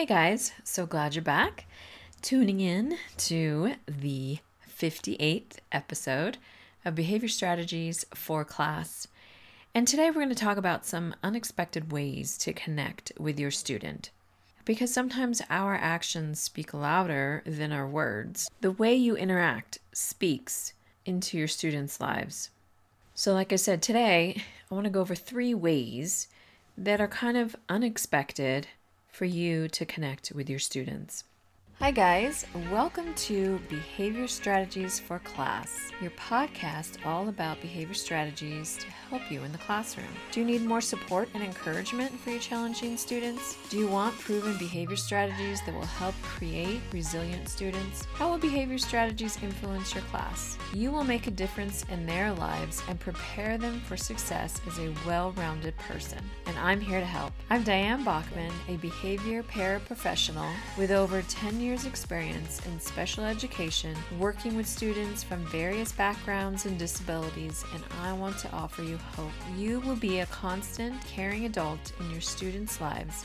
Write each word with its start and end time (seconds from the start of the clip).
Hey 0.00 0.06
guys, 0.06 0.52
so 0.64 0.86
glad 0.86 1.14
you're 1.14 1.20
back. 1.20 1.66
Tuning 2.22 2.60
in 2.60 2.96
to 3.18 3.74
the 3.86 4.38
58th 4.66 5.58
episode 5.72 6.38
of 6.86 6.94
Behavior 6.94 7.28
Strategies 7.28 8.06
for 8.14 8.42
Class. 8.42 9.08
And 9.74 9.86
today 9.86 10.06
we're 10.06 10.22
going 10.22 10.30
to 10.30 10.34
talk 10.34 10.56
about 10.56 10.86
some 10.86 11.14
unexpected 11.22 11.92
ways 11.92 12.38
to 12.38 12.54
connect 12.54 13.12
with 13.18 13.38
your 13.38 13.50
student. 13.50 14.08
Because 14.64 14.90
sometimes 14.90 15.42
our 15.50 15.74
actions 15.74 16.40
speak 16.40 16.72
louder 16.72 17.42
than 17.44 17.70
our 17.70 17.86
words. 17.86 18.50
The 18.62 18.72
way 18.72 18.94
you 18.94 19.16
interact 19.16 19.80
speaks 19.92 20.72
into 21.04 21.36
your 21.36 21.46
students' 21.46 22.00
lives. 22.00 22.48
So, 23.12 23.34
like 23.34 23.52
I 23.52 23.56
said, 23.56 23.82
today 23.82 24.42
I 24.70 24.74
want 24.74 24.84
to 24.84 24.90
go 24.90 25.02
over 25.02 25.14
three 25.14 25.52
ways 25.52 26.26
that 26.78 27.02
are 27.02 27.06
kind 27.06 27.36
of 27.36 27.54
unexpected 27.68 28.66
for 29.10 29.24
you 29.24 29.68
to 29.68 29.84
connect 29.84 30.32
with 30.32 30.48
your 30.48 30.58
students. 30.58 31.24
Hi, 31.80 31.92
guys. 31.92 32.44
Welcome 32.70 33.14
to 33.14 33.58
Behavior 33.70 34.28
Strategies 34.28 35.00
for 35.00 35.18
Class, 35.20 35.90
your 36.02 36.10
podcast 36.10 37.06
all 37.06 37.30
about 37.30 37.62
behavior 37.62 37.94
strategies 37.94 38.76
to 38.76 38.86
help 39.08 39.32
you 39.32 39.44
in 39.44 39.50
the 39.50 39.58
classroom. 39.58 40.06
Do 40.30 40.40
you 40.40 40.46
need 40.46 40.60
more 40.60 40.82
support 40.82 41.30
and 41.32 41.42
encouragement 41.42 42.12
for 42.20 42.30
your 42.32 42.38
challenging 42.38 42.98
students? 42.98 43.56
Do 43.70 43.78
you 43.78 43.88
want 43.88 44.18
proven 44.18 44.58
behavior 44.58 44.94
strategies 44.94 45.62
that 45.62 45.74
will 45.74 45.86
help 45.86 46.14
create 46.22 46.82
resilient 46.92 47.48
students? 47.48 48.06
How 48.12 48.28
will 48.28 48.38
behavior 48.38 48.76
strategies 48.76 49.42
influence 49.42 49.94
your 49.94 50.04
class? 50.04 50.58
You 50.74 50.92
will 50.92 51.04
make 51.04 51.28
a 51.28 51.32
difference 51.32 51.86
in 51.90 52.04
their 52.04 52.30
lives 52.34 52.82
and 52.90 53.00
prepare 53.00 53.56
them 53.56 53.80
for 53.80 53.96
success 53.96 54.60
as 54.68 54.78
a 54.78 54.92
well 55.06 55.32
rounded 55.32 55.74
person. 55.78 56.20
And 56.44 56.58
I'm 56.58 56.80
here 56.80 57.00
to 57.00 57.06
help. 57.06 57.32
I'm 57.48 57.62
Diane 57.62 58.04
Bachman, 58.04 58.52
a 58.68 58.76
behavior 58.76 59.42
paraprofessional 59.44 60.52
with 60.76 60.90
over 60.90 61.22
10 61.22 61.58
years 61.58 61.69
years' 61.70 61.86
experience 61.86 62.60
in 62.66 62.80
special 62.80 63.22
education, 63.24 63.96
working 64.18 64.56
with 64.56 64.66
students 64.66 65.22
from 65.22 65.46
various 65.46 65.92
backgrounds 65.92 66.66
and 66.66 66.76
disabilities, 66.76 67.64
and 67.72 67.84
I 68.02 68.12
want 68.12 68.38
to 68.38 68.50
offer 68.50 68.82
you 68.82 68.96
hope. 69.14 69.30
You 69.56 69.78
will 69.78 69.94
be 69.94 70.18
a 70.18 70.26
constant, 70.26 71.00
caring 71.06 71.44
adult 71.44 71.92
in 72.00 72.10
your 72.10 72.20
students' 72.20 72.80
lives, 72.80 73.24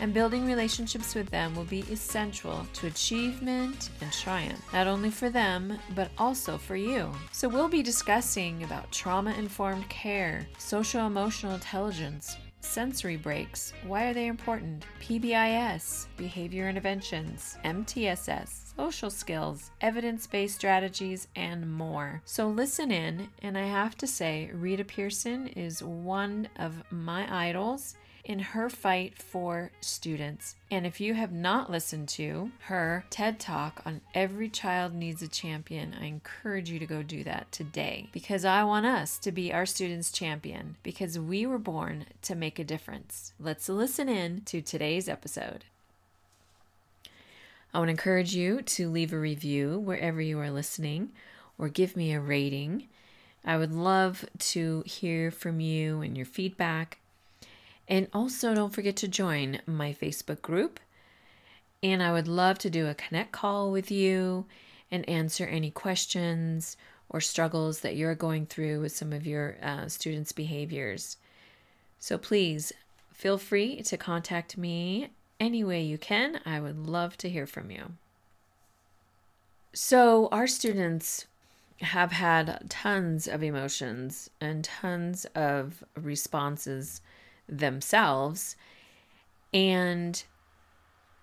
and 0.00 0.14
building 0.14 0.46
relationships 0.46 1.14
with 1.14 1.28
them 1.28 1.54
will 1.54 1.64
be 1.64 1.80
essential 1.90 2.66
to 2.72 2.86
achievement 2.86 3.90
and 4.00 4.10
triumph, 4.10 4.64
not 4.72 4.86
only 4.86 5.10
for 5.10 5.28
them, 5.28 5.78
but 5.94 6.10
also 6.16 6.56
for 6.56 6.76
you. 6.76 7.12
So, 7.32 7.50
we'll 7.50 7.68
be 7.68 7.82
discussing 7.82 8.64
about 8.64 8.92
trauma 8.92 9.34
informed 9.34 9.90
care, 9.90 10.46
social 10.56 11.06
emotional 11.06 11.52
intelligence 11.52 12.38
sensory 12.64 13.16
breaks. 13.16 13.72
Why 13.86 14.04
are 14.04 14.14
they 14.14 14.26
important? 14.26 14.84
PBIS, 15.00 16.06
behavior 16.16 16.68
interventions, 16.68 17.58
MTSS, 17.64 18.74
social 18.76 19.10
skills, 19.10 19.70
evidence 19.80 20.26
based 20.26 20.56
strategies, 20.56 21.28
and 21.36 21.72
more. 21.72 22.22
So 22.24 22.48
listen 22.48 22.90
in, 22.90 23.28
and 23.42 23.56
I 23.56 23.66
have 23.66 23.96
to 23.98 24.06
say, 24.06 24.50
Rita 24.52 24.84
Pierson 24.84 25.48
is 25.48 25.82
one 25.82 26.48
of 26.56 26.82
my 26.90 27.48
idols 27.48 27.96
in 28.24 28.38
her 28.38 28.70
fight 28.70 29.20
for 29.20 29.70
students. 29.80 30.56
And 30.70 30.86
if 30.86 31.00
you 31.00 31.14
have 31.14 31.32
not 31.32 31.70
listened 31.70 32.08
to 32.10 32.50
her 32.62 33.04
TED 33.10 33.38
Talk 33.38 33.82
on 33.84 34.00
Every 34.14 34.48
Child 34.48 34.94
Needs 34.94 35.22
a 35.22 35.28
Champion, 35.28 35.94
I 36.00 36.06
encourage 36.06 36.70
you 36.70 36.78
to 36.78 36.86
go 36.86 37.02
do 37.02 37.22
that 37.24 37.52
today 37.52 38.08
because 38.12 38.44
I 38.44 38.64
want 38.64 38.86
us 38.86 39.18
to 39.18 39.32
be 39.32 39.52
our 39.52 39.66
students' 39.66 40.10
champion 40.10 40.76
because 40.82 41.18
we 41.18 41.44
were 41.44 41.58
born 41.58 42.06
to 42.22 42.34
make 42.34 42.58
a 42.58 42.64
difference. 42.64 43.32
Let's 43.38 43.68
listen 43.68 44.08
in 44.08 44.42
to 44.46 44.62
today's 44.62 45.08
episode. 45.08 45.64
I 47.74 47.78
want 47.78 47.88
to 47.88 47.92
encourage 47.92 48.34
you 48.34 48.62
to 48.62 48.88
leave 48.88 49.12
a 49.12 49.18
review 49.18 49.78
wherever 49.78 50.20
you 50.20 50.38
are 50.38 50.50
listening 50.50 51.10
or 51.58 51.68
give 51.68 51.96
me 51.96 52.12
a 52.12 52.20
rating. 52.20 52.88
I 53.44 53.58
would 53.58 53.72
love 53.72 54.24
to 54.38 54.82
hear 54.86 55.30
from 55.30 55.60
you 55.60 56.00
and 56.00 56.16
your 56.16 56.24
feedback. 56.24 56.98
And 57.88 58.08
also, 58.12 58.54
don't 58.54 58.72
forget 58.72 58.96
to 58.96 59.08
join 59.08 59.60
my 59.66 59.92
Facebook 59.92 60.40
group. 60.40 60.80
And 61.82 62.02
I 62.02 62.12
would 62.12 62.28
love 62.28 62.58
to 62.60 62.70
do 62.70 62.86
a 62.86 62.94
connect 62.94 63.32
call 63.32 63.70
with 63.70 63.90
you 63.90 64.46
and 64.90 65.08
answer 65.08 65.44
any 65.44 65.70
questions 65.70 66.76
or 67.10 67.20
struggles 67.20 67.80
that 67.80 67.96
you're 67.96 68.14
going 68.14 68.46
through 68.46 68.80
with 68.80 68.96
some 68.96 69.12
of 69.12 69.26
your 69.26 69.56
uh, 69.62 69.88
students' 69.88 70.32
behaviors. 70.32 71.18
So 71.98 72.16
please 72.16 72.72
feel 73.12 73.38
free 73.38 73.82
to 73.82 73.96
contact 73.96 74.56
me 74.56 75.10
any 75.38 75.62
way 75.62 75.82
you 75.82 75.98
can. 75.98 76.40
I 76.46 76.60
would 76.60 76.86
love 76.86 77.16
to 77.18 77.28
hear 77.28 77.46
from 77.46 77.70
you. 77.70 77.92
So, 79.72 80.28
our 80.30 80.46
students 80.46 81.26
have 81.80 82.12
had 82.12 82.66
tons 82.68 83.26
of 83.26 83.42
emotions 83.42 84.30
and 84.40 84.64
tons 84.64 85.24
of 85.34 85.82
responses 85.96 87.00
themselves 87.48 88.56
and 89.52 90.24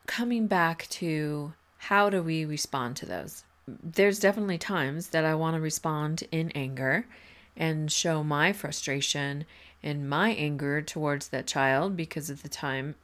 coming 0.08 0.48
back 0.48 0.88
to 0.90 1.54
how 1.78 2.10
do 2.10 2.22
we 2.22 2.46
respond 2.46 2.96
to 2.98 3.06
those? 3.06 3.44
There's 3.68 4.20
definitely 4.20 4.58
times 4.58 5.08
that 5.10 5.24
i 5.24 5.34
want 5.36 5.56
to 5.56 5.62
respond 5.62 6.24
in 6.32 6.52
anger 6.52 7.06
and 7.56 7.92
show 7.92 8.24
my 8.24 8.54
frustration 8.54 9.46
and 9.84 10.10
my 10.10 10.32
anger 10.32 10.82
towards 10.82 11.30
that 11.30 11.48
child 11.48 11.96
because 11.96 12.30
at 12.30 12.44
the 12.44 12.50
time 12.50 12.96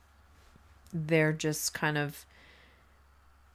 they're 0.93 1.33
just 1.33 1.73
kind 1.73 1.97
of 1.97 2.25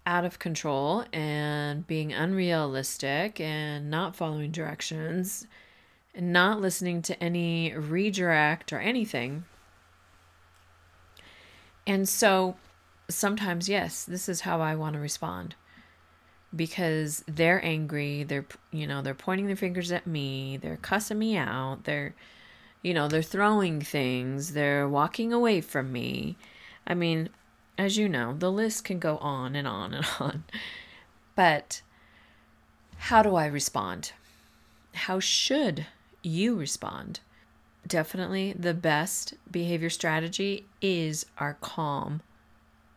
out 0.06 0.24
of 0.24 0.38
control 0.38 1.04
and 1.12 1.86
being 1.86 2.12
unrealistic 2.12 3.40
and 3.40 3.90
not 3.90 4.16
following 4.16 4.50
directions 4.50 5.46
and 6.14 6.32
not 6.32 6.60
listening 6.60 7.00
to 7.02 7.22
any 7.22 7.72
redirect 7.74 8.72
or 8.72 8.80
anything 8.80 9.44
and 11.86 12.08
so 12.08 12.56
sometimes, 13.08 13.68
yes, 13.68 14.04
this 14.04 14.28
is 14.28 14.42
how 14.42 14.60
I 14.60 14.74
want 14.74 14.94
to 14.94 15.00
respond 15.00 15.54
because 16.54 17.24
they're 17.26 17.64
angry. 17.64 18.24
They're, 18.24 18.46
you 18.70 18.86
know, 18.86 19.02
they're 19.02 19.14
pointing 19.14 19.46
their 19.46 19.56
fingers 19.56 19.90
at 19.90 20.06
me. 20.06 20.56
They're 20.56 20.76
cussing 20.76 21.18
me 21.18 21.36
out. 21.36 21.84
They're, 21.84 22.14
you 22.82 22.94
know, 22.94 23.08
they're 23.08 23.22
throwing 23.22 23.80
things. 23.80 24.52
They're 24.52 24.88
walking 24.88 25.32
away 25.32 25.60
from 25.60 25.92
me. 25.92 26.36
I 26.86 26.94
mean, 26.94 27.30
as 27.78 27.96
you 27.96 28.08
know, 28.08 28.34
the 28.38 28.52
list 28.52 28.84
can 28.84 28.98
go 28.98 29.18
on 29.18 29.56
and 29.56 29.66
on 29.66 29.94
and 29.94 30.06
on. 30.20 30.44
But 31.34 31.82
how 32.98 33.22
do 33.22 33.34
I 33.34 33.46
respond? 33.46 34.12
How 34.94 35.20
should 35.20 35.86
you 36.22 36.54
respond? 36.54 37.20
Definitely 37.86 38.52
the 38.52 38.74
best 38.74 39.34
behavior 39.50 39.90
strategy 39.90 40.66
is 40.80 41.26
our 41.38 41.54
calm 41.54 42.22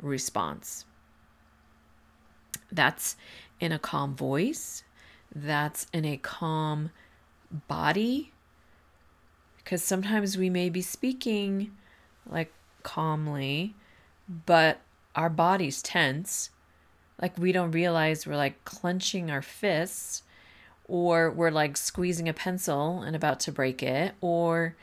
response. 0.02 0.86
That's 2.72 3.16
in 3.60 3.72
a 3.72 3.80
calm 3.80 4.16
voice, 4.16 4.84
that's 5.34 5.88
in 5.94 6.06
a 6.06 6.18
calm 6.18 6.92
body. 7.68 8.32
Because 9.58 9.84
sometimes 9.84 10.38
we 10.38 10.50
may 10.50 10.70
be 10.70 10.82
speaking 10.82 11.72
like 12.30 12.54
calmly, 12.84 13.74
but 14.46 14.80
our 15.16 15.30
body's 15.30 15.82
tense. 15.82 16.52
Like 17.22 17.38
we 17.38 17.52
don't 17.52 17.72
realize 17.72 18.28
we're 18.28 18.36
like 18.36 18.64
clenching 18.66 19.32
our 19.32 19.42
fists 19.42 20.24
or 20.88 21.32
we're 21.32 21.52
like 21.52 21.78
squeezing 21.78 22.30
a 22.30 22.34
pencil 22.34 23.02
and 23.02 23.16
about 23.16 23.40
to 23.42 23.52
break 23.52 23.82
it, 23.82 24.14
or, 24.22 24.76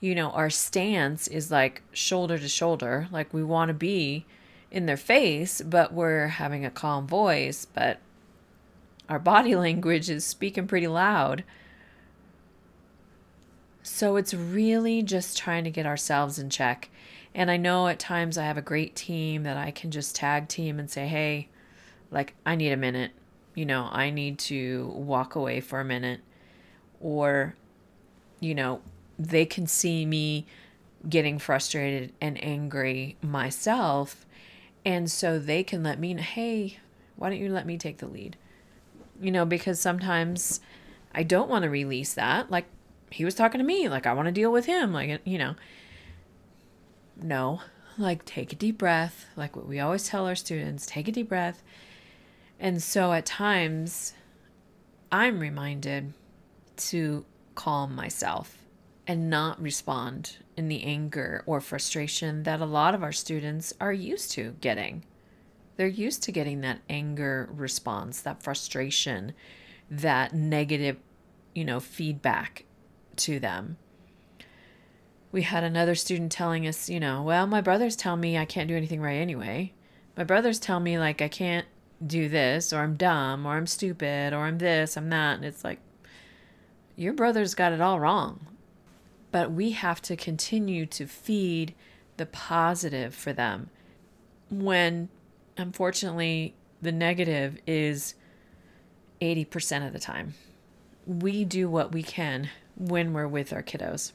you 0.00 0.14
know, 0.14 0.30
our 0.30 0.50
stance 0.50 1.28
is 1.28 1.50
like 1.50 1.82
shoulder 1.92 2.38
to 2.38 2.48
shoulder, 2.48 3.08
like 3.10 3.32
we 3.32 3.42
want 3.42 3.68
to 3.68 3.74
be 3.74 4.26
in 4.70 4.86
their 4.86 4.96
face, 4.96 5.60
but 5.60 5.92
we're 5.92 6.28
having 6.28 6.64
a 6.64 6.70
calm 6.70 7.06
voice, 7.06 7.64
but 7.64 7.98
our 9.08 9.18
body 9.18 9.54
language 9.56 10.10
is 10.10 10.24
speaking 10.24 10.66
pretty 10.66 10.88
loud. 10.88 11.44
So 13.82 14.16
it's 14.16 14.34
really 14.34 15.02
just 15.02 15.38
trying 15.38 15.62
to 15.64 15.70
get 15.70 15.86
ourselves 15.86 16.38
in 16.40 16.50
check. 16.50 16.90
And 17.34 17.50
I 17.50 17.56
know 17.56 17.86
at 17.86 17.98
times 17.98 18.36
I 18.36 18.44
have 18.44 18.58
a 18.58 18.62
great 18.62 18.96
team 18.96 19.44
that 19.44 19.56
I 19.56 19.70
can 19.70 19.90
just 19.90 20.16
tag 20.16 20.48
team 20.48 20.80
and 20.80 20.90
say, 20.90 21.06
hey, 21.06 21.48
like, 22.10 22.34
I 22.44 22.56
need 22.56 22.72
a 22.72 22.76
minute 22.76 23.12
you 23.56 23.66
know, 23.66 23.88
I 23.90 24.10
need 24.10 24.38
to 24.40 24.92
walk 24.94 25.34
away 25.34 25.60
for 25.60 25.80
a 25.80 25.84
minute, 25.84 26.20
or, 27.00 27.56
you 28.38 28.54
know, 28.54 28.82
they 29.18 29.46
can 29.46 29.66
see 29.66 30.04
me 30.04 30.46
getting 31.08 31.38
frustrated 31.38 32.12
and 32.20 32.42
angry 32.44 33.16
myself. 33.22 34.26
And 34.84 35.10
so 35.10 35.38
they 35.38 35.64
can 35.64 35.82
let 35.82 35.98
me 35.98 36.14
hey, 36.14 36.78
why 37.16 37.30
don't 37.30 37.38
you 37.38 37.50
let 37.50 37.66
me 37.66 37.78
take 37.78 37.98
the 37.98 38.06
lead? 38.06 38.36
You 39.20 39.30
know, 39.30 39.44
because 39.44 39.80
sometimes 39.80 40.60
I 41.14 41.22
don't 41.22 41.48
want 41.48 41.62
to 41.62 41.70
release 41.70 42.12
that. 42.14 42.50
Like 42.50 42.66
he 43.10 43.24
was 43.24 43.34
talking 43.34 43.58
to 43.58 43.64
me, 43.64 43.88
like 43.88 44.06
I 44.06 44.12
want 44.12 44.26
to 44.26 44.32
deal 44.32 44.52
with 44.52 44.66
him. 44.66 44.92
Like, 44.92 45.22
you 45.24 45.38
know, 45.38 45.56
no, 47.20 47.62
like 47.96 48.26
take 48.26 48.52
a 48.52 48.56
deep 48.56 48.76
breath, 48.76 49.26
like 49.34 49.56
what 49.56 49.66
we 49.66 49.80
always 49.80 50.06
tell 50.06 50.26
our 50.26 50.34
students 50.34 50.84
take 50.84 51.08
a 51.08 51.12
deep 51.12 51.30
breath. 51.30 51.62
And 52.58 52.82
so 52.82 53.12
at 53.12 53.26
times, 53.26 54.14
I'm 55.12 55.40
reminded 55.40 56.14
to 56.76 57.24
calm 57.54 57.94
myself 57.94 58.58
and 59.06 59.30
not 59.30 59.60
respond 59.60 60.38
in 60.56 60.68
the 60.68 60.82
anger 60.82 61.42
or 61.46 61.60
frustration 61.60 62.42
that 62.42 62.60
a 62.60 62.66
lot 62.66 62.94
of 62.94 63.02
our 63.02 63.12
students 63.12 63.72
are 63.80 63.92
used 63.92 64.30
to 64.32 64.56
getting. 64.60 65.04
They're 65.76 65.86
used 65.86 66.22
to 66.24 66.32
getting 66.32 66.62
that 66.62 66.80
anger 66.88 67.48
response, 67.52 68.20
that 68.22 68.42
frustration, 68.42 69.34
that 69.90 70.34
negative, 70.34 70.96
you 71.54 71.64
know, 71.64 71.80
feedback 71.80 72.64
to 73.16 73.38
them. 73.38 73.76
We 75.30 75.42
had 75.42 75.64
another 75.64 75.94
student 75.94 76.32
telling 76.32 76.66
us, 76.66 76.88
you 76.88 76.98
know, 76.98 77.22
well, 77.22 77.46
my 77.46 77.60
brothers 77.60 77.94
tell 77.94 78.16
me 78.16 78.38
I 78.38 78.46
can't 78.46 78.68
do 78.68 78.76
anything 78.76 79.02
right 79.02 79.16
anyway. 79.16 79.72
My 80.16 80.24
brothers 80.24 80.58
tell 80.58 80.80
me, 80.80 80.98
like, 80.98 81.20
I 81.20 81.28
can't 81.28 81.66
do 82.04 82.28
this, 82.28 82.72
or 82.72 82.80
I'm 82.80 82.96
dumb, 82.96 83.46
or 83.46 83.56
I'm 83.56 83.66
stupid, 83.66 84.32
or 84.32 84.40
I'm 84.40 84.58
this, 84.58 84.96
I'm 84.96 85.08
that. 85.10 85.36
And 85.36 85.44
it's 85.44 85.64
like, 85.64 85.80
your 86.96 87.12
brother's 87.12 87.54
got 87.54 87.72
it 87.72 87.80
all 87.80 88.00
wrong. 88.00 88.46
But 89.30 89.52
we 89.52 89.72
have 89.72 90.00
to 90.02 90.16
continue 90.16 90.86
to 90.86 91.06
feed 91.06 91.74
the 92.16 92.26
positive 92.26 93.14
for 93.14 93.32
them 93.32 93.70
when 94.50 95.08
unfortunately, 95.56 96.54
the 96.82 96.92
negative 96.92 97.58
is 97.66 98.14
80% 99.20 99.86
of 99.86 99.92
the 99.92 99.98
time. 99.98 100.34
We 101.06 101.44
do 101.44 101.68
what 101.68 101.92
we 101.92 102.02
can 102.02 102.50
when 102.76 103.12
we're 103.12 103.28
with 103.28 103.52
our 103.52 103.62
kiddos. 103.62 104.12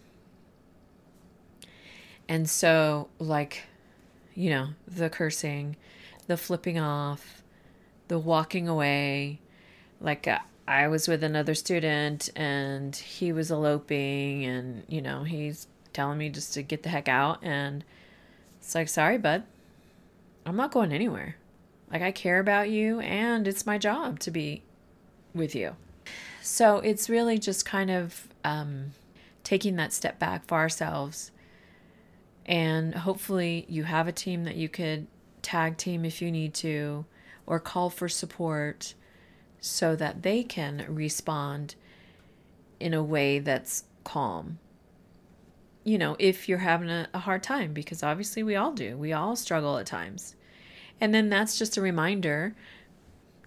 And 2.28 2.50
so, 2.50 3.10
like, 3.20 3.64
you 4.36 4.50
know, 4.50 4.70
the 4.88 5.10
cursing, 5.10 5.76
the 6.28 6.38
flipping 6.38 6.80
off, 6.80 7.41
the 8.12 8.20
walking 8.20 8.68
away. 8.68 9.40
Like, 10.02 10.28
uh, 10.28 10.40
I 10.68 10.90
was 10.90 11.08
with 11.08 11.24
another 11.24 11.56
student 11.56 12.28
and 12.36 12.94
he 12.94 13.32
was 13.32 13.50
eloping, 13.50 14.44
and, 14.44 14.84
you 14.90 15.02
know, 15.02 15.24
he's 15.24 15.68
telling 15.94 16.18
me 16.18 16.28
just 16.28 16.54
to 16.56 16.62
get 16.62 16.84
the 16.84 16.90
heck 16.90 17.08
out. 17.08 17.40
And 17.42 17.86
it's 18.60 18.76
like, 18.76 18.90
sorry, 18.90 19.18
bud, 19.18 19.44
I'm 20.46 20.58
not 20.58 20.74
going 20.74 20.92
anywhere. 20.92 21.38
Like, 21.90 22.02
I 22.02 22.12
care 22.12 22.40
about 22.40 22.70
you, 22.70 23.00
and 23.00 23.48
it's 23.48 23.66
my 23.66 23.78
job 23.78 24.20
to 24.20 24.32
be 24.32 24.64
with 25.34 25.56
you. 25.56 25.78
So, 26.42 26.80
it's 26.80 27.10
really 27.10 27.40
just 27.40 27.66
kind 27.66 27.90
of 27.90 28.28
um, 28.44 28.92
taking 29.46 29.78
that 29.78 29.94
step 29.94 30.20
back 30.20 30.46
for 30.48 30.58
ourselves. 30.58 31.32
And 32.46 32.94
hopefully, 32.94 33.66
you 33.70 33.84
have 33.84 34.10
a 34.10 34.12
team 34.12 34.44
that 34.44 34.58
you 34.58 34.68
could 34.68 35.08
tag 35.42 35.78
team 35.78 36.04
if 36.04 36.22
you 36.22 36.30
need 36.30 36.54
to, 36.56 37.06
or 37.46 37.60
call 37.60 37.90
for 37.90 38.10
support 38.10 38.94
so 39.60 39.96
that 39.96 40.24
they 40.24 40.44
can 40.44 40.86
respond 40.88 41.76
in 42.80 42.94
a 42.94 43.04
way 43.04 43.40
that's 43.40 43.84
calm. 44.04 44.60
You 45.84 45.98
know, 45.98 46.16
if 46.20 46.50
you're 46.50 46.60
having 46.60 46.90
a, 46.90 47.08
a 47.14 47.20
hard 47.20 47.44
time, 47.44 47.74
because 47.74 48.04
obviously 48.04 48.44
we 48.44 48.56
all 48.56 48.74
do, 48.74 48.98
we 48.98 49.14
all 49.14 49.36
struggle 49.36 49.78
at 49.78 49.86
times. 49.86 50.36
And 51.00 51.14
then 51.14 51.30
that's 51.30 51.58
just 51.58 51.78
a 51.78 51.82
reminder, 51.82 52.56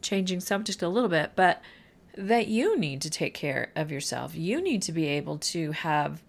changing 0.03 0.41
subject 0.41 0.83
a 0.83 0.89
little 0.89 1.09
bit, 1.09 1.33
but 1.37 1.63
that 2.17 2.49
you 2.49 2.79
need 2.79 3.01
to 3.03 3.11
take 3.11 3.35
care 3.35 3.73
of 3.75 3.91
yourself. 3.91 4.35
You 4.35 4.61
need 4.61 4.83
to 4.83 4.93
be 4.93 5.07
able 5.07 5.39
to 5.39 5.73
have 5.73 6.23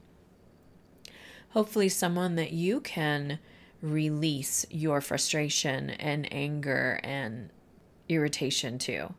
hopefully 1.50 1.89
someone 1.89 2.35
that 2.35 2.51
you 2.51 2.81
can 2.81 3.39
release 3.81 4.65
your 4.69 5.00
frustration 5.00 5.91
and 5.91 6.27
anger 6.33 7.00
and 7.03 7.50
irritation 8.09 8.77
too. 8.77 9.13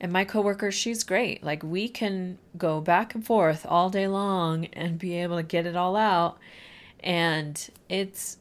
And 0.00 0.12
my 0.12 0.24
coworker, 0.24 0.70
she's 0.70 1.04
great. 1.04 1.42
Like 1.42 1.62
we 1.62 1.88
can 1.88 2.38
go 2.58 2.80
back 2.80 3.14
and 3.14 3.24
forth 3.24 3.64
all 3.66 3.90
day 3.90 4.06
long 4.06 4.66
and 4.66 4.98
be 4.98 5.14
able 5.14 5.36
to 5.36 5.42
get 5.42 5.66
it 5.66 5.76
all 5.76 5.96
out. 5.96 6.38
And 7.00 7.70
it's 7.88 8.38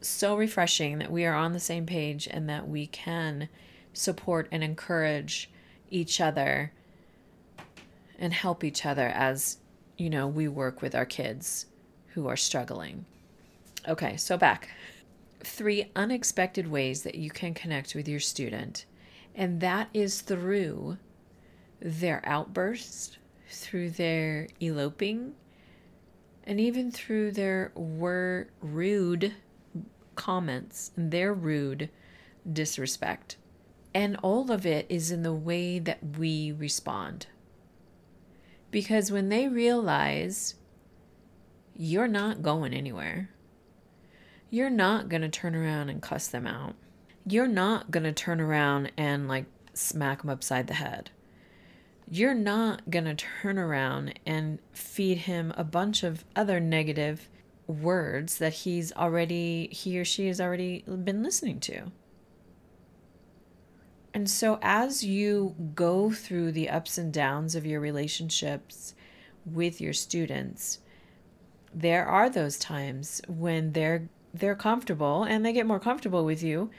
so 0.00 0.36
refreshing 0.36 0.98
that 0.98 1.10
we 1.10 1.24
are 1.24 1.34
on 1.34 1.52
the 1.52 1.60
same 1.60 1.84
page 1.84 2.28
and 2.30 2.48
that 2.48 2.68
we 2.68 2.86
can 2.86 3.48
support 3.92 4.48
and 4.52 4.62
encourage 4.62 5.50
each 5.90 6.20
other 6.20 6.72
and 8.18 8.32
help 8.32 8.64
each 8.64 8.84
other 8.84 9.08
as 9.08 9.58
you 9.96 10.10
know 10.10 10.26
we 10.26 10.48
work 10.48 10.82
with 10.82 10.94
our 10.94 11.06
kids 11.06 11.66
who 12.08 12.28
are 12.28 12.36
struggling. 12.36 13.04
Okay, 13.86 14.16
so 14.16 14.36
back. 14.36 14.70
Three 15.40 15.90
unexpected 15.94 16.68
ways 16.68 17.02
that 17.02 17.14
you 17.14 17.30
can 17.30 17.54
connect 17.54 17.94
with 17.94 18.08
your 18.08 18.20
student, 18.20 18.86
and 19.38 19.60
that 19.60 19.88
is 19.94 20.20
through 20.20 20.98
their 21.80 22.20
outbursts, 22.26 23.16
through 23.48 23.90
their 23.90 24.48
eloping, 24.60 25.32
and 26.42 26.58
even 26.58 26.90
through 26.90 27.30
their 27.30 27.70
were 27.76 28.48
rude 28.60 29.32
comments 30.16 30.90
and 30.96 31.12
their 31.12 31.32
rude 31.32 31.88
disrespect. 32.52 33.36
And 33.94 34.16
all 34.22 34.50
of 34.50 34.66
it 34.66 34.86
is 34.88 35.12
in 35.12 35.22
the 35.22 35.32
way 35.32 35.78
that 35.78 36.00
we 36.18 36.50
respond. 36.50 37.28
Because 38.72 39.12
when 39.12 39.28
they 39.28 39.46
realize 39.46 40.56
you're 41.76 42.08
not 42.08 42.42
going 42.42 42.74
anywhere, 42.74 43.30
you're 44.50 44.68
not 44.68 45.08
going 45.08 45.22
to 45.22 45.28
turn 45.28 45.54
around 45.54 45.90
and 45.90 46.02
cuss 46.02 46.26
them 46.26 46.46
out. 46.46 46.74
You're 47.30 47.46
not 47.46 47.90
going 47.90 48.04
to 48.04 48.12
turn 48.12 48.40
around 48.40 48.92
and 48.96 49.28
like 49.28 49.44
smack 49.74 50.24
him 50.24 50.30
upside 50.30 50.66
the 50.66 50.74
head. 50.74 51.10
You're 52.10 52.34
not 52.34 52.88
going 52.88 53.04
to 53.04 53.14
turn 53.14 53.58
around 53.58 54.18
and 54.24 54.60
feed 54.72 55.18
him 55.18 55.52
a 55.56 55.64
bunch 55.64 56.02
of 56.02 56.24
other 56.34 56.58
negative 56.58 57.28
words 57.66 58.38
that 58.38 58.54
he's 58.54 58.92
already 58.94 59.68
he 59.70 60.00
or 60.00 60.04
she 60.04 60.26
has 60.28 60.40
already 60.40 60.84
been 60.86 61.22
listening 61.22 61.60
to. 61.60 61.92
And 64.14 64.30
so 64.30 64.58
as 64.62 65.04
you 65.04 65.54
go 65.74 66.10
through 66.10 66.52
the 66.52 66.70
ups 66.70 66.96
and 66.96 67.12
downs 67.12 67.54
of 67.54 67.66
your 67.66 67.80
relationships 67.80 68.94
with 69.44 69.82
your 69.82 69.92
students, 69.92 70.78
there 71.74 72.06
are 72.06 72.30
those 72.30 72.58
times 72.58 73.20
when 73.28 73.72
they're 73.72 74.08
they're 74.32 74.54
comfortable 74.54 75.24
and 75.24 75.44
they 75.44 75.52
get 75.52 75.66
more 75.66 75.80
comfortable 75.80 76.24
with 76.24 76.42
you 76.42 76.70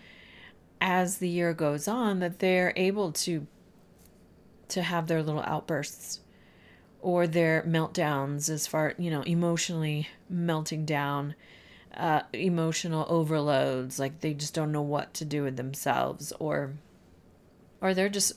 as 0.81 1.17
the 1.17 1.29
year 1.29 1.53
goes 1.53 1.87
on 1.87 2.19
that 2.19 2.39
they're 2.39 2.73
able 2.75 3.11
to 3.11 3.45
to 4.67 4.81
have 4.81 5.07
their 5.07 5.23
little 5.23 5.41
outbursts 5.41 6.21
or 7.01 7.27
their 7.27 7.63
meltdowns 7.63 8.49
as 8.49 8.67
far 8.67 8.93
you 8.97 9.09
know 9.09 9.21
emotionally 9.23 10.07
melting 10.29 10.85
down 10.85 11.35
uh, 11.95 12.21
emotional 12.33 13.05
overloads 13.09 13.99
like 13.99 14.21
they 14.21 14.33
just 14.33 14.53
don't 14.53 14.71
know 14.71 14.81
what 14.81 15.13
to 15.13 15.25
do 15.25 15.43
with 15.43 15.57
themselves 15.57 16.31
or 16.39 16.73
or 17.81 17.93
they're 17.93 18.09
just 18.09 18.33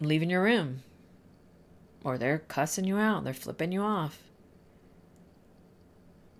leaving 0.00 0.30
your 0.30 0.42
room 0.42 0.82
or 2.02 2.16
they're 2.16 2.38
cussing 2.48 2.84
you 2.84 2.96
out 2.96 3.24
they're 3.24 3.34
flipping 3.34 3.72
you 3.72 3.82
off. 3.82 4.22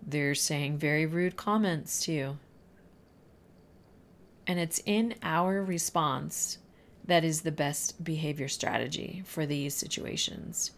They're 0.05 0.33
saying 0.33 0.77
very 0.79 1.05
rude 1.05 1.35
comments 1.35 2.03
to 2.05 2.11
you 2.11 2.39
and 4.49 4.59
it's 4.59 4.81
in 4.87 5.13
our 5.21 5.61
response 5.61 6.57
that 7.05 7.23
is 7.23 7.41
the 7.41 7.51
best 7.51 8.03
behavior 8.03 8.47
strategy 8.47 9.21
for 9.23 9.45
these 9.45 9.75
situations 9.75 10.71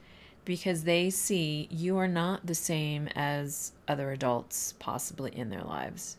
because 0.43 0.83
they 0.83 1.09
see 1.09 1.69
you 1.71 1.97
are 1.97 2.07
not 2.07 2.45
the 2.45 2.53
same 2.53 3.07
as 3.15 3.71
other 3.87 4.11
adults 4.11 4.73
possibly 4.77 5.33
in 5.33 5.49
their 5.49 5.61
lives. 5.61 6.17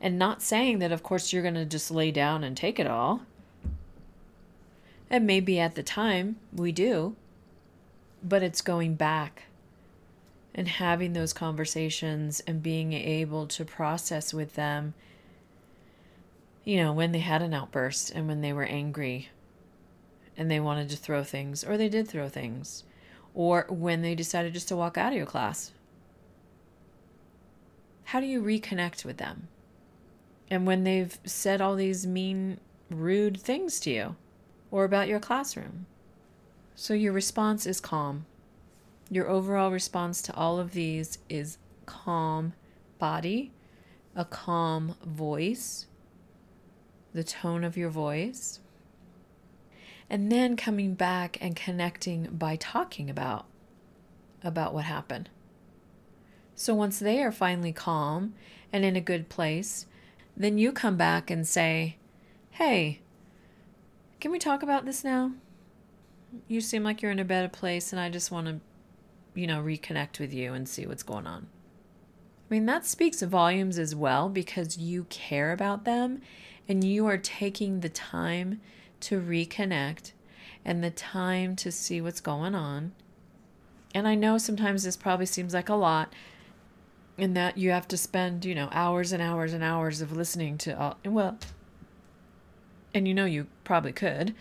And 0.00 0.20
not 0.20 0.40
saying 0.40 0.78
that, 0.78 0.92
of 0.92 1.02
course, 1.02 1.32
you're 1.32 1.42
going 1.42 1.54
to 1.54 1.64
just 1.64 1.90
lay 1.90 2.12
down 2.12 2.44
and 2.44 2.56
take 2.56 2.78
it 2.78 2.86
all. 2.86 3.22
And 5.10 5.26
maybe 5.26 5.58
at 5.58 5.74
the 5.74 5.82
time 5.82 6.36
we 6.54 6.70
do, 6.70 7.16
but 8.22 8.44
it's 8.44 8.62
going 8.62 8.94
back 8.94 9.46
and 10.54 10.68
having 10.68 11.12
those 11.12 11.32
conversations 11.32 12.38
and 12.46 12.62
being 12.62 12.92
able 12.92 13.48
to 13.48 13.64
process 13.64 14.32
with 14.32 14.54
them, 14.54 14.94
you 16.70 16.76
know, 16.76 16.92
when 16.92 17.10
they 17.10 17.18
had 17.18 17.42
an 17.42 17.52
outburst 17.52 18.12
and 18.12 18.28
when 18.28 18.42
they 18.42 18.52
were 18.52 18.62
angry 18.62 19.28
and 20.36 20.48
they 20.48 20.60
wanted 20.60 20.88
to 20.88 20.96
throw 20.96 21.24
things, 21.24 21.64
or 21.64 21.76
they 21.76 21.88
did 21.88 22.06
throw 22.06 22.28
things, 22.28 22.84
or 23.34 23.66
when 23.68 24.02
they 24.02 24.14
decided 24.14 24.54
just 24.54 24.68
to 24.68 24.76
walk 24.76 24.96
out 24.96 25.12
of 25.12 25.16
your 25.16 25.26
class. 25.26 25.72
How 28.04 28.20
do 28.20 28.26
you 28.26 28.40
reconnect 28.40 29.04
with 29.04 29.16
them? 29.16 29.48
And 30.48 30.64
when 30.64 30.84
they've 30.84 31.18
said 31.24 31.60
all 31.60 31.74
these 31.74 32.06
mean, 32.06 32.60
rude 32.88 33.40
things 33.40 33.80
to 33.80 33.90
you 33.90 34.16
or 34.70 34.84
about 34.84 35.08
your 35.08 35.18
classroom. 35.18 35.86
So 36.76 36.94
your 36.94 37.12
response 37.12 37.66
is 37.66 37.80
calm. 37.80 38.26
Your 39.10 39.28
overall 39.28 39.72
response 39.72 40.22
to 40.22 40.34
all 40.36 40.60
of 40.60 40.70
these 40.70 41.18
is 41.28 41.58
calm 41.86 42.52
body, 43.00 43.50
a 44.14 44.24
calm 44.24 44.94
voice, 45.04 45.86
the 47.12 47.24
tone 47.24 47.64
of 47.64 47.76
your 47.76 47.90
voice, 47.90 48.60
and 50.08 50.30
then 50.30 50.56
coming 50.56 50.94
back 50.94 51.38
and 51.40 51.54
connecting 51.56 52.24
by 52.32 52.56
talking 52.56 53.08
about 53.08 53.46
about 54.42 54.72
what 54.72 54.84
happened. 54.84 55.28
So 56.54 56.74
once 56.74 56.98
they 56.98 57.22
are 57.22 57.32
finally 57.32 57.72
calm 57.72 58.34
and 58.72 58.84
in 58.84 58.96
a 58.96 59.00
good 59.00 59.28
place, 59.28 59.86
then 60.36 60.58
you 60.58 60.72
come 60.72 60.96
back 60.96 61.30
and 61.30 61.46
say, 61.46 61.96
"Hey, 62.50 63.00
can 64.20 64.30
we 64.30 64.38
talk 64.38 64.62
about 64.62 64.84
this 64.84 65.04
now? 65.04 65.32
You 66.48 66.60
seem 66.60 66.84
like 66.84 67.02
you're 67.02 67.12
in 67.12 67.18
a 67.18 67.24
better 67.24 67.48
place 67.48 67.92
and 67.92 68.00
I 68.00 68.08
just 68.08 68.30
want 68.30 68.46
to, 68.46 68.60
you 69.34 69.46
know, 69.46 69.62
reconnect 69.62 70.18
with 70.18 70.32
you 70.32 70.54
and 70.54 70.68
see 70.68 70.86
what's 70.86 71.02
going 71.02 71.26
on." 71.26 71.48
I 72.50 72.54
mean, 72.54 72.66
that 72.66 72.84
speaks 72.84 73.22
volumes 73.22 73.78
as 73.78 73.94
well 73.94 74.28
because 74.28 74.76
you 74.76 75.04
care 75.04 75.52
about 75.52 75.84
them 75.84 76.20
and 76.70 76.84
you 76.84 77.04
are 77.04 77.18
taking 77.18 77.80
the 77.80 77.88
time 77.88 78.60
to 79.00 79.20
reconnect 79.20 80.12
and 80.64 80.84
the 80.84 80.90
time 80.90 81.56
to 81.56 81.72
see 81.72 82.00
what's 82.00 82.20
going 82.20 82.54
on. 82.54 82.92
And 83.92 84.06
I 84.06 84.14
know 84.14 84.38
sometimes 84.38 84.84
this 84.84 84.96
probably 84.96 85.26
seems 85.26 85.52
like 85.52 85.68
a 85.68 85.74
lot, 85.74 86.14
in 87.18 87.34
that 87.34 87.58
you 87.58 87.72
have 87.72 87.88
to 87.88 87.96
spend, 87.96 88.44
you 88.44 88.54
know, 88.54 88.68
hours 88.70 89.10
and 89.10 89.20
hours 89.20 89.52
and 89.52 89.64
hours 89.64 90.00
of 90.00 90.12
listening 90.12 90.58
to 90.58 90.80
all, 90.80 90.96
well, 91.04 91.38
and 92.94 93.08
you 93.08 93.14
know 93.14 93.24
you 93.24 93.48
probably 93.64 93.92
could, 93.92 94.32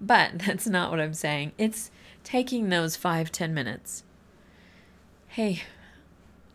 but 0.00 0.38
that's 0.46 0.68
not 0.68 0.92
what 0.92 1.00
I'm 1.00 1.14
saying. 1.14 1.50
It's 1.58 1.90
taking 2.22 2.68
those 2.68 2.94
five, 2.94 3.32
ten 3.32 3.52
minutes. 3.52 4.04
Hey, 5.26 5.64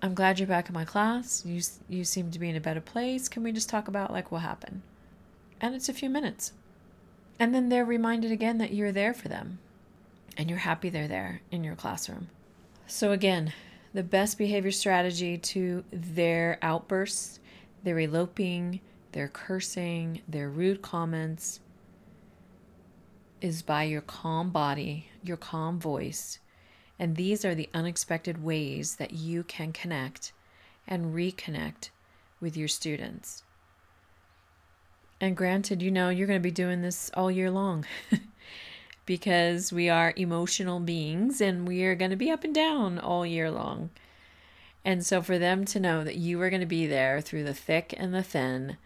I'm 0.02 0.14
glad 0.14 0.40
you're 0.40 0.48
back 0.48 0.70
in 0.70 0.74
my 0.74 0.86
class. 0.86 1.46
You 1.46 1.62
you 1.90 2.06
seem 2.06 2.32
to 2.32 2.40
be 2.40 2.50
in 2.50 2.56
a 2.56 2.62
better 2.62 2.80
place. 2.80 3.28
Can 3.28 3.44
we 3.44 3.52
just 3.52 3.68
talk 3.68 3.90
about 3.90 4.14
like 4.14 4.32
what 4.32 4.42
happened? 4.44 4.84
And 5.60 5.76
it's 5.76 5.90
a 5.90 5.94
few 5.94 6.10
minutes. 6.10 6.54
And 7.40 7.54
then 7.54 7.70
they're 7.70 7.86
reminded 7.86 8.32
again 8.32 8.58
that 8.58 8.74
you're 8.74 8.92
there 8.92 9.14
for 9.14 9.28
them 9.28 9.60
and 10.38 10.50
you're 10.50 10.60
happy 10.60 10.90
they're 10.90 11.08
there 11.08 11.42
in 11.52 11.64
your 11.64 11.76
classroom. 11.76 12.30
So 12.86 13.12
again, 13.12 13.54
the 13.94 14.04
best 14.04 14.38
behavior 14.38 14.72
strategy 14.72 15.38
to 15.38 15.84
their 15.92 16.60
outbursts, 16.62 17.40
their 17.84 18.00
eloping, 18.00 18.80
their 19.12 19.28
cursing, 19.28 20.22
their 20.28 20.50
rude 20.50 20.82
comments 20.82 21.60
is 23.42 23.62
by 23.62 23.84
your 23.84 24.02
calm 24.02 24.50
body, 24.50 25.10
your 25.24 25.38
calm 25.38 25.80
voice, 25.80 26.40
and 27.00 27.16
these 27.16 27.46
are 27.46 27.56
the 27.56 27.70
unexpected 27.74 28.44
ways 28.44 28.96
that 28.96 29.14
you 29.14 29.44
can 29.44 29.72
connect 29.72 30.34
and 30.88 31.14
reconnect 31.14 31.90
with 32.40 32.58
your 32.58 32.68
students. 32.68 33.44
And 35.20 35.36
granted, 35.36 35.82
you 35.82 35.92
know, 35.92 36.10
you're 36.10 36.28
going 36.28 36.40
to 36.40 36.44
be 36.44 36.52
doing 36.52 36.82
this 36.82 37.10
all 37.14 37.32
year 37.32 37.50
long 37.50 37.86
because 39.06 39.74
we 39.74 39.90
are 39.90 40.14
emotional 40.16 40.80
beings 40.80 41.42
and 41.42 41.68
we 41.68 41.84
are 41.86 41.96
going 41.96 42.12
to 42.12 42.18
be 42.18 42.30
up 42.30 42.44
and 42.44 42.54
down 42.54 43.00
all 43.00 43.26
year 43.26 43.50
long. 43.50 43.90
And 44.86 45.06
so, 45.06 45.22
for 45.22 45.38
them 45.38 45.66
to 45.66 45.80
know 45.80 46.04
that 46.04 46.16
you 46.16 46.42
are 46.42 46.50
going 46.50 46.62
to 46.62 46.66
be 46.66 46.88
there 46.88 47.20
through 47.20 47.44
the 47.44 47.54
thick 47.54 47.94
and 47.98 48.14
the 48.14 48.24
thin 48.24 48.78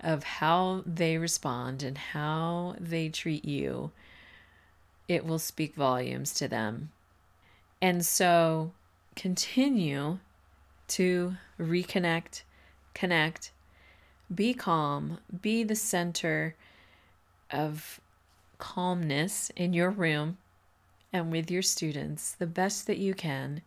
of 0.00 0.24
how 0.24 0.82
they 0.86 1.18
respond 1.18 1.82
and 1.82 1.98
how 1.98 2.74
they 2.80 3.08
treat 3.08 3.44
you, 3.44 3.90
it 5.08 5.24
will 5.24 5.38
speak 5.38 5.74
volumes 5.74 6.34
to 6.34 6.48
them. 6.48 6.90
And 7.80 8.04
so 8.04 8.72
continue 9.14 10.18
to 10.88 11.36
reconnect, 11.58 12.42
connect, 12.94 13.52
be 14.34 14.54
calm, 14.54 15.18
be 15.40 15.62
the 15.62 15.76
center 15.76 16.54
of 17.50 18.00
calmness 18.58 19.50
in 19.56 19.72
your 19.72 19.90
room 19.90 20.38
and 21.12 21.30
with 21.30 21.50
your 21.50 21.62
students 21.62 22.32
the 22.32 22.46
best 22.46 22.86
that 22.86 22.98
you 22.98 23.14
can. 23.14 23.62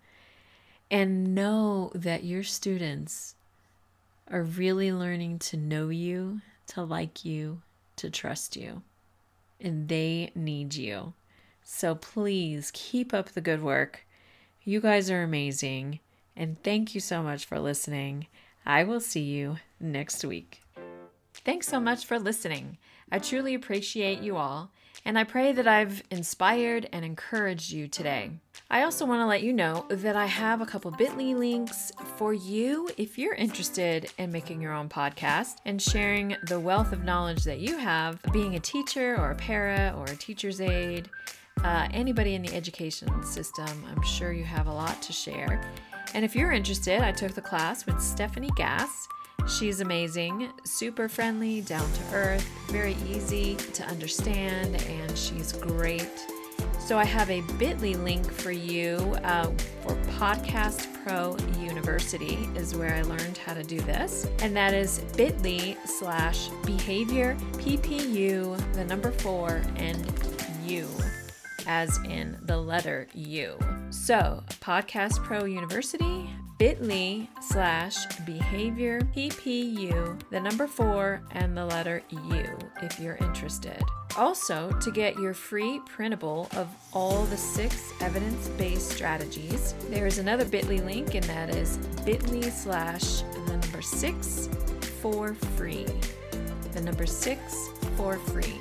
And 0.91 1.35
know 1.35 1.91
that 1.93 2.23
your 2.23 2.43
students 2.43 3.35
are 4.29 4.41
really 4.41 4.91
learning 4.91 5.39
to 5.39 5.57
know 5.57 5.89
you, 5.89 6.41
to 6.67 6.83
like 6.83 7.23
you, 7.23 7.61
to 7.97 8.09
trust 8.09 8.55
you. 8.55 8.81
And 9.61 9.87
they 9.87 10.31
need 10.35 10.73
you. 10.75 11.13
So 11.63 11.93
please 11.93 12.71
keep 12.73 13.13
up 13.13 13.29
the 13.29 13.41
good 13.41 13.61
work. 13.61 14.05
You 14.63 14.81
guys 14.81 15.11
are 15.11 15.21
amazing. 15.21 15.99
And 16.35 16.61
thank 16.63 16.95
you 16.95 17.01
so 17.01 17.21
much 17.21 17.45
for 17.45 17.59
listening. 17.59 18.27
I 18.65 18.83
will 18.83 18.99
see 18.99 19.21
you 19.21 19.57
next 19.79 20.23
week. 20.23 20.61
Thanks 21.33 21.67
so 21.67 21.79
much 21.79 22.05
for 22.05 22.19
listening. 22.19 22.77
I 23.11 23.19
truly 23.19 23.55
appreciate 23.55 24.19
you 24.19 24.37
all, 24.37 24.71
and 25.05 25.17
I 25.17 25.23
pray 25.23 25.51
that 25.53 25.67
I've 25.67 26.03
inspired 26.11 26.87
and 26.91 27.03
encouraged 27.03 27.71
you 27.71 27.87
today. 27.87 28.31
I 28.69 28.83
also 28.83 29.05
want 29.05 29.21
to 29.21 29.25
let 29.25 29.41
you 29.41 29.51
know 29.53 29.85
that 29.89 30.15
I 30.15 30.27
have 30.27 30.61
a 30.61 30.65
couple 30.65 30.91
bit.ly 30.91 31.33
links 31.33 31.91
for 32.17 32.33
you 32.33 32.89
if 32.97 33.17
you're 33.17 33.33
interested 33.33 34.11
in 34.19 34.31
making 34.31 34.61
your 34.61 34.73
own 34.73 34.89
podcast 34.89 35.55
and 35.65 35.81
sharing 35.81 36.35
the 36.43 36.59
wealth 36.59 36.91
of 36.93 37.03
knowledge 37.03 37.43
that 37.45 37.59
you 37.59 37.77
have 37.77 38.21
being 38.31 38.55
a 38.55 38.59
teacher 38.59 39.15
or 39.17 39.31
a 39.31 39.35
para 39.35 39.95
or 39.97 40.05
a 40.05 40.15
teacher's 40.15 40.61
aide 40.61 41.09
uh, 41.63 41.87
anybody 41.91 42.35
in 42.35 42.41
the 42.41 42.55
education 42.55 43.23
system, 43.23 43.85
I'm 43.89 44.01
sure 44.03 44.31
you 44.31 44.43
have 44.43 44.67
a 44.67 44.73
lot 44.73 45.01
to 45.01 45.13
share. 45.13 45.61
And 46.13 46.25
if 46.25 46.35
you're 46.35 46.51
interested, 46.51 47.01
I 47.01 47.11
took 47.11 47.33
the 47.33 47.41
class 47.41 47.85
with 47.85 48.01
Stephanie 48.01 48.51
Gass. 48.55 49.07
She's 49.47 49.79
amazing, 49.81 50.49
super 50.63 51.07
friendly, 51.07 51.61
down 51.61 51.91
to 51.91 52.15
earth, 52.15 52.47
very 52.67 52.95
easy 53.07 53.55
to 53.55 53.83
understand, 53.85 54.75
and 54.83 55.17
she's 55.17 55.53
great. 55.53 56.09
So 56.79 56.97
I 56.97 57.05
have 57.05 57.29
a 57.29 57.41
bit.ly 57.57 57.93
link 57.93 58.31
for 58.31 58.51
you 58.51 58.95
uh, 59.23 59.51
for 59.83 59.95
Podcast 60.17 60.87
Pro 61.03 61.37
University 61.61 62.49
is 62.55 62.75
where 62.75 62.93
I 62.95 63.03
learned 63.03 63.37
how 63.37 63.53
to 63.53 63.63
do 63.63 63.79
this. 63.81 64.27
And 64.41 64.55
that 64.55 64.73
is 64.73 64.99
bit.ly 65.15 65.77
slash 65.85 66.49
behavior 66.65 67.35
PPU, 67.53 68.73
the 68.73 68.85
number 68.85 69.11
four, 69.11 69.61
and 69.75 70.03
U, 70.65 70.87
as 71.67 71.97
in 72.05 72.37
the 72.43 72.57
letter 72.57 73.07
U. 73.13 73.57
So, 73.91 74.43
Podcast 74.61 75.23
Pro 75.23 75.45
University, 75.45 76.29
bit.ly 76.59 77.27
slash 77.41 78.05
behavior 78.23 79.01
PPU, 79.15 80.19
the 80.29 80.39
number 80.39 80.67
four, 80.67 81.23
and 81.31 81.57
the 81.57 81.65
letter 81.65 82.03
U 82.11 82.57
if 82.83 82.99
you're 82.99 83.15
interested. 83.15 83.81
Also, 84.15 84.71
to 84.81 84.91
get 84.91 85.17
your 85.17 85.33
free 85.33 85.81
printable 85.87 86.47
of 86.55 86.67
all 86.93 87.25
the 87.25 87.37
six 87.37 87.91
evidence 87.99 88.47
based 88.49 88.89
strategies, 88.89 89.73
there 89.89 90.05
is 90.05 90.19
another 90.19 90.45
bit.ly 90.45 90.77
link, 90.77 91.15
and 91.15 91.23
that 91.25 91.55
is 91.55 91.77
bit.ly 92.05 92.49
slash 92.49 93.21
the 93.21 93.39
number 93.47 93.81
six 93.81 94.49
for 95.01 95.33
free. 95.33 95.87
The 96.73 96.81
number 96.81 97.07
six 97.07 97.69
for 97.95 98.17
free. 98.17 98.59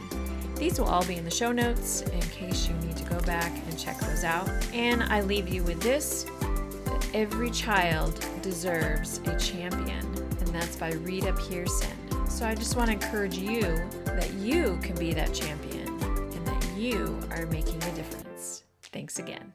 These 0.59 0.81
will 0.81 0.89
all 0.89 1.05
be 1.05 1.15
in 1.15 1.25
the 1.25 1.31
show 1.31 1.53
notes 1.53 2.03
in 2.03 2.21
case 2.21 2.69
you 2.69 2.75
need 2.87 2.97
to 2.97 3.05
go 3.05 3.21
back 3.21 3.53
and 3.69 3.79
check 3.79 3.97
those 4.01 4.25
out. 4.25 4.49
And 4.73 5.05
I 5.05 5.21
leave 5.21 5.49
you 5.49 5.63
with 5.63 5.81
this 5.81 6.25
that 6.85 7.09
every 7.15 7.53
child 7.53 8.25
deserves 8.43 9.19
a 9.27 9.39
champion, 9.39 10.05
and 10.05 10.49
that's 10.49 10.75
by 10.75 10.93
Rita 10.93 11.33
Pierson. 11.35 11.97
So 12.29 12.45
I 12.45 12.57
just 12.57 12.77
want 12.77 12.89
to 12.89 12.95
encourage 12.95 13.39
you 13.39 13.63
that 14.05 14.33
you 14.35 14.79
can 14.83 14.97
be 14.97 15.13
that 15.13 15.33
champion 15.33 15.87
and 15.89 16.47
that 16.47 16.77
you 16.77 17.19
are 17.31 17.47
making 17.47 17.81
a 17.85 17.95
difference. 17.95 18.65
Thanks 18.83 19.21
again. 19.21 19.47